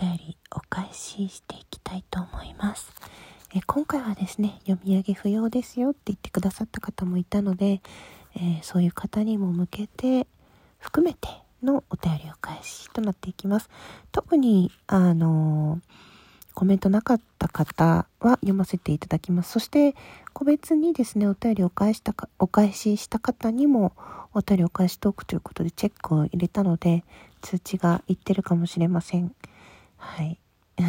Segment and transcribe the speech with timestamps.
[0.00, 2.90] 便りお返ししていきたいと思います。
[3.54, 7.82] え今回はですね、読み上げ不要ですよって言ってくださった方もいたので、
[8.34, 10.26] えー、そういう方にも向けて、
[10.78, 11.28] 含めて
[11.62, 13.68] のお便りお返しとなっていきます。
[14.10, 15.80] 特に、あのー、
[16.54, 19.52] コメントなかった方は読ませていただきます。
[19.52, 19.94] そして、
[20.32, 23.92] 個別にですね、お便りを返したか、お返しした方にも、
[24.32, 27.04] お便りお返しトークということでチェックを入れたので、
[27.42, 29.34] 通知がいってるかもしれません。
[30.00, 30.38] はい。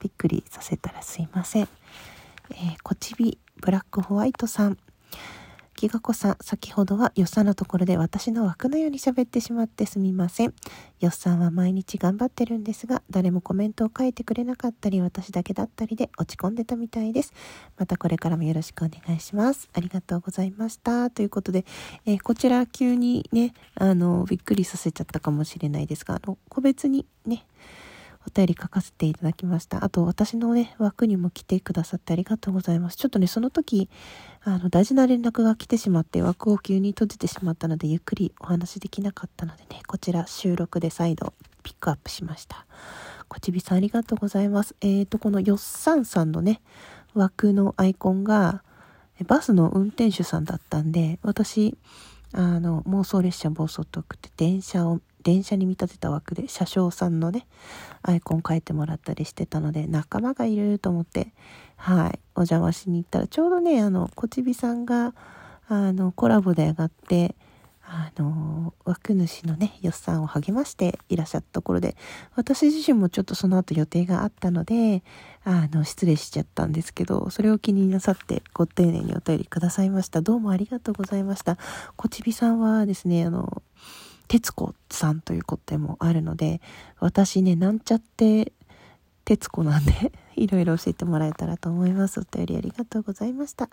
[0.00, 1.68] びっくりさせたらすいません。
[2.50, 4.76] えー、こちびブラックホワイトさん。
[5.74, 10.54] きがこさん、先ほどはよっさんのところで私の枠のように喋ってしまってすみません。
[11.00, 17.32] よっさんは毎日頑張ってるんですが、誰もコメントを書いてくれなかったり、私だけだったりで落ち込んでたみたいです。
[17.76, 19.68] またこれからもよろしくお願いします。
[19.74, 21.10] ありがとうございました。
[21.10, 21.64] ということで、
[22.06, 27.44] えー、こちら急にね、あの、びっくりさせちゃったかもしれないですが、あの、個別にね、
[28.26, 29.84] お便り書かせていただきました。
[29.84, 32.96] あと、私のね、枠にも来てくださってありがとうございます。
[32.96, 33.88] ちょっとね、その時、
[34.42, 42.66] あの、大事な連絡が来てしまって、枠を急に閉じてしまったので、ゆっくりお話できなかったのでね、こちら収録で再度ピックアップしました。
[43.28, 44.74] こちびさんありがとうございます。
[44.80, 46.60] えーと、このよっさんさんのね、
[47.14, 48.62] 枠のアイコンが、
[49.26, 51.76] バスの運転手さんだったんで、私、
[52.32, 57.46] あの、妄想列車暴走トークって電車を電車に見立てた枠で車掌さんのね、
[58.02, 61.32] アイコン書いてもらったりしてたので、仲間がいると思って、
[61.76, 65.14] はい、お邪魔しに行ったら、ちょうどね、あの、こちびさんが、
[65.66, 67.34] あの、コラボで上がって、
[67.86, 71.96] あの、枠主のね、よっさんを励ましていらっしゃったところで、
[72.34, 75.02] 私自身もちょっとその後予定があったので、
[75.44, 80.22] あの、失礼しちゃったんですけど、それを気になさってご丁寧にお便りくださいました。
[80.22, 81.58] どうもありがとうございました。
[81.96, 83.62] こちびさんはですね、あの、
[84.34, 86.60] 徹子さんということもあるので、
[86.98, 88.52] 私ね、なんちゃって
[89.24, 92.18] 徹子なんで いろいろ教えてもらえたらと思います。
[92.18, 93.68] お便りありがとうございました。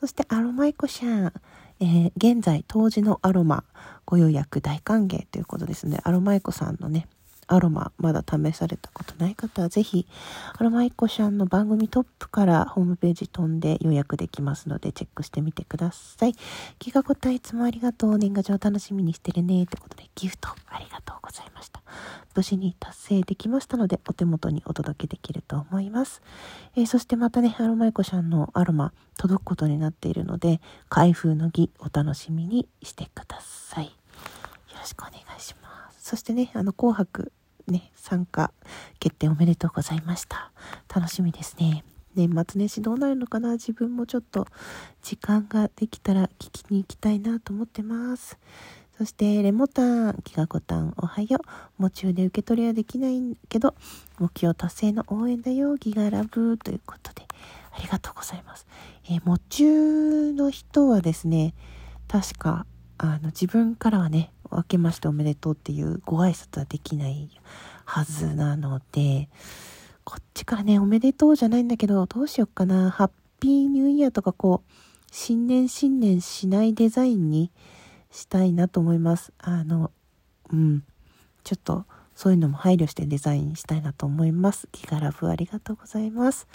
[0.00, 1.32] そして、アロマイコシャン。
[1.80, 3.64] えー、現在、当時のアロマ
[4.06, 6.00] ご予約大歓迎ということですね。
[6.04, 7.06] アロマイコさんのね、
[7.48, 10.06] アロマまだ試されたことない方はぜひ
[10.56, 16.34] アロマイコシャンの番組トップからホームページ飛んで予約できますのでチェックしてみてください。
[16.78, 18.18] 気が答えいつもありがとう。
[18.18, 19.64] 年賀状楽しみにしてるね。
[19.64, 21.82] ってことでギフトありがとうございました。
[22.34, 26.22] 無事に達成できましたのでお手元にお届けできると思います。
[26.76, 33.86] えー、そしてまたね、アロマイコシャンのアロマ届くことになっているので開封の儀お楽しみにしてください。
[33.86, 33.90] よ
[34.78, 36.10] ろしくお願いします。
[36.10, 37.32] そしてね、あの紅白
[37.70, 38.52] ね、参加
[38.98, 40.50] 決定おめでとうございました。
[40.94, 41.84] 楽しみですね。
[42.14, 43.52] 年末年始どうなるのかな？
[43.52, 44.46] 自分もちょっと
[45.02, 48.38] 時間ができたら聞きに行きたいなと思ってます。
[48.96, 51.40] そして、レモタン、ギガコタン、おはよう。
[51.78, 53.76] 夢中で受け取りはできないけど、
[54.18, 57.22] 目標達成の応援だよ、ギガラブということで、
[57.70, 58.66] ありがとうございます。
[59.04, 61.54] えー、夢中の人はですね、
[62.08, 67.30] 確か、あの、自分からはね、明けましておめでとうっていうご挨拶はできない
[67.84, 69.28] はずなので、
[70.04, 72.90] こっちからね、おめでとうじゃないんだけど、どうしよっかな。
[72.90, 73.10] ハッ
[73.40, 74.72] ピーニューイヤーとかこう、
[75.10, 77.50] 新年新年しないデザインに
[78.10, 79.32] したいなと思います。
[79.38, 79.90] あの、
[80.50, 80.84] うん。
[81.44, 84.68] ちょっと、そういうのも配慮してデザインしたいなと思います。
[84.72, 86.48] ギガラブありがとうございます。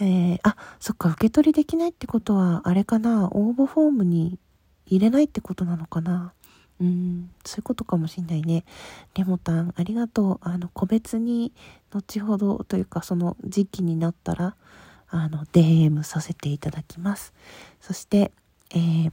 [0.00, 4.38] えー、あ、そっか、受け取りできないってことは、あれかな、応募フォームに
[4.86, 6.32] 入れないってことなのかな。
[6.80, 8.64] うん、そういうことかもしんないね。
[9.14, 10.38] レモタン、ありがとう。
[10.40, 11.52] あの、個別に、
[11.90, 14.56] 後ほどというか、その時期になったら、
[15.10, 17.34] あの、DM させていただきます。
[17.80, 18.32] そして、
[18.70, 19.12] えー、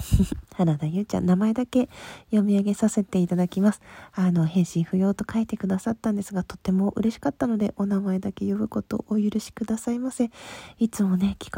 [0.54, 1.88] 原田優ちゃん、名前だけ
[2.26, 3.80] 読み上げさせていただきます。
[4.12, 10.30] あの、返信不要と書いてくださったんですが、とっても嬉しかったので、お名前だけ呼ぶことをお許しくださいませ。
[10.78, 11.50] いつもね、企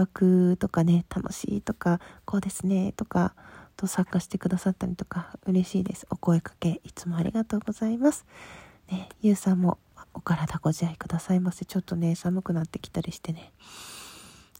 [0.52, 3.34] 画とかね、楽しいとか、こうですね、とか、
[3.76, 6.06] と参加してくださったりとか嬉しいです。
[6.10, 8.24] お声かけいつもありがとうございます。
[8.90, 9.78] ね、ゆうさんも
[10.14, 11.64] お体ご自愛くださいませ。
[11.64, 13.52] ちょっとね、寒くなってきたりしてね。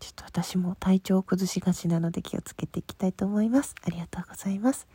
[0.01, 3.75] ちょっと私も体調を崩しがちなので気をつけていきたいと思います。
[3.85, 4.89] ありがとうございます。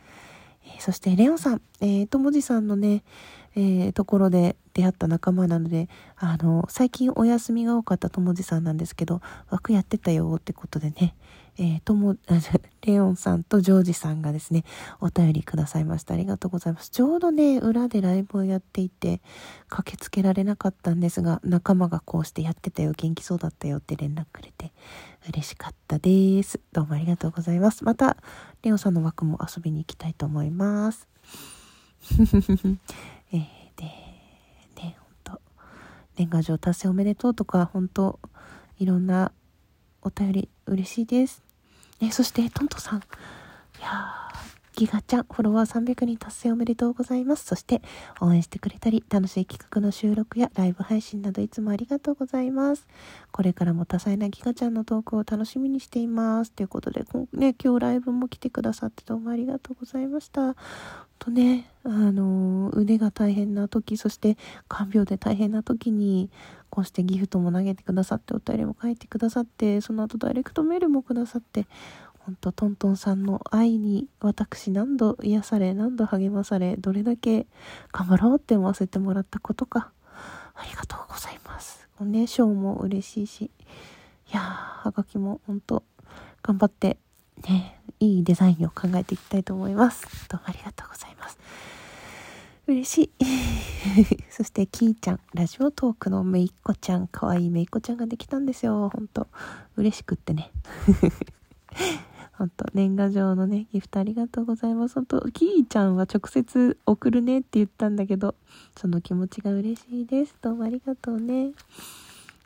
[0.64, 3.04] えー、そしてレオンさん、えー、ともじさんのね、
[3.56, 11.14] えー、ところで出会った仲間なので、あの、最近お休みが多かったともじさんなんですけど、枠やってたよってことでね、
[11.58, 12.16] えー、とも、
[12.86, 14.64] レオンさんとジョージさんがですね、
[15.00, 16.14] お便りくださいました。
[16.14, 16.90] ありがとうございます。
[16.90, 19.20] ちょうどね、裏でライブをやっていて、
[19.68, 24.72] 駆けつけられなかったんですが、仲間がこうしてやってたよ、元気そうだったよって連絡くれて、
[25.28, 26.60] 嬉しかったです。
[26.72, 27.84] どうもありがとうございます。
[27.84, 28.16] また、
[28.62, 31.08] レオンさんの枠も遊びに行きたいと思います。
[33.32, 33.40] えー、
[33.76, 34.08] で、
[36.16, 38.18] 年賀状達成おめでとうとか、本当
[38.78, 39.32] いろんな
[40.02, 41.47] お便り嬉しいです。
[42.00, 42.98] ね、そして、トントさん。
[42.98, 43.02] い
[43.80, 44.28] や
[44.78, 47.44] ギガちゃん、フォロワー300人達成おめでとうございます。
[47.44, 47.82] そして、
[48.20, 52.86] 応援してくれたり、楽しい企画の収録やライブ配信などいつもありがとうございます。
[53.32, 56.52] これからも多彩なギガちゃんのトークを楽しみにしています。
[56.52, 60.54] ということで、ね、今日ライブも来てくださってどうもありがとうございました。
[61.18, 64.36] とね、あの、腕が大変な時、そして
[64.68, 66.30] 看病で大変な時に、
[66.70, 71.66] こうしてギフトも投げてくださって、お便りも書いてくださって、その後ダイレクトメールもくださって、
[72.18, 77.46] ほんとトントンさんの愛に私何度癒され何度励まされどれだけ
[77.90, 79.92] 頑張ろうって思わせてもらったことか。
[80.54, 81.88] ありがとうございます。
[81.98, 83.50] おね賞も嬉しいしい
[84.34, 85.84] やーはがきもほんと
[86.42, 86.98] 頑張って
[87.48, 90.28] ねいいデザインを考えていきたいと思います。
[90.28, 91.38] どうもありがとうございます。
[92.68, 93.10] 嬉しい
[94.30, 99.26] そしてキーちゃんラジオトークのめいっ子ちゃんかわいいめいっ子ちゃんができたんですよほんと
[99.76, 100.50] 嬉しくってね
[102.38, 104.94] 本当年賀状のね、ギフトありがとうございます。
[104.94, 108.36] 本当キーちゃんは直接送るねって言ったんだけど、
[108.76, 110.36] その気持ちが嬉しいです。
[110.40, 111.50] どうもありがとうね。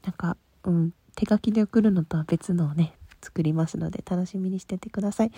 [0.03, 5.33] なんか、うん、手書きで送るのとは別のをね、作りますので楽しみにしててください。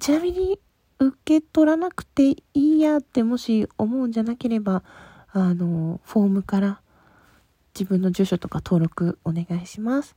[0.00, 0.58] ちなみに、
[1.02, 4.82] 受け取らなくていいやってもし思うんじゃなければ、
[5.32, 6.80] あの、フォームから
[7.74, 10.16] 自分の住所とか登録お願いします。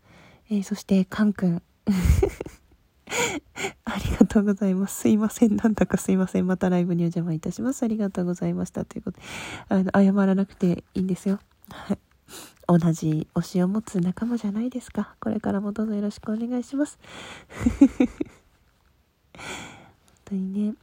[0.50, 1.62] えー、そして、カン君。
[3.86, 5.02] ありがとうございます。
[5.02, 5.56] すいません。
[5.56, 6.48] なんだかすいません。
[6.48, 7.84] またライブにお邪魔いたします。
[7.84, 8.86] ありがとうございました。
[8.86, 9.26] ということで、
[9.70, 11.40] あの、謝らなくていいんですよ。
[11.70, 12.00] はい。
[12.68, 15.16] 同じ推しを持つ仲間じゃないですか。
[15.20, 17.00] これからもどうぞよろしくお願いします。
[20.36, 20.76] 当にね。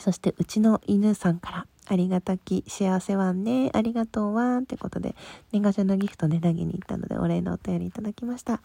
[0.00, 3.70] そして、うちの犬さんから、ありがたき幸せワンね。
[3.72, 5.14] ありがとうワンってことで、
[5.52, 8.60] 年賀状のギフトね、投げに行ったので、お礼のお便りいただきました。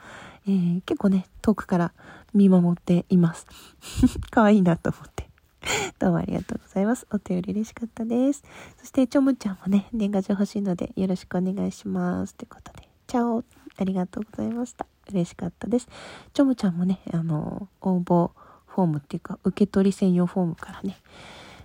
[0.47, 1.93] えー、結構ね、遠くから
[2.33, 3.45] 見守っています。
[4.31, 5.29] 可愛いなと思って。
[5.99, 7.05] どうもありがとうございます。
[7.11, 8.43] お便り嬉しかったです。
[8.79, 12.33] そして、ちょむちゃんもね、年賀状欲しいので、よろしくお願いします。
[12.33, 13.43] ってことで、チャオ
[13.77, 14.87] ありがとうございました。
[15.11, 15.87] 嬉しかったです。
[16.33, 18.31] ちょむちゃんもね、あの、応募
[18.73, 20.97] フォームっていうか、受け取り専用フォームからね、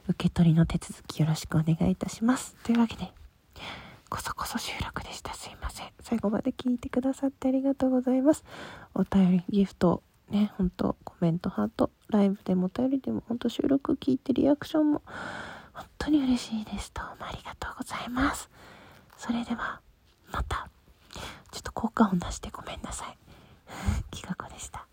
[0.09, 2.57] 受け取りの手続きよろしくお願いいたします。
[2.65, 3.13] というわけで、
[4.09, 5.33] こそこそ収録でした。
[5.35, 5.89] すいません。
[6.01, 8.45] 最後まで聞いてくださってありがとうございます。
[8.95, 15.03] お便り、ギフト、ね、ほんと、コメント、ハート、ライブでもお便りでも、ほんと収録聞いてリアクションも、
[15.73, 16.91] 本当に嬉しいです。
[16.93, 18.51] どうもありがとうございます。
[19.17, 19.81] それでは、
[20.33, 20.69] また。
[21.53, 23.17] ちょっと効果音出してごめんなさい。
[24.11, 24.87] きがこでした。